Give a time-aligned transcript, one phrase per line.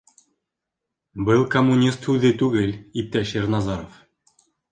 [1.27, 2.73] Был коммунист һүҙе түгел,
[3.05, 4.01] иптәш Ирназаров!